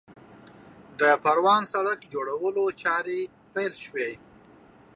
[0.99, 3.19] د پروان سړک جوړولو چارې
[3.53, 4.11] پیل شوې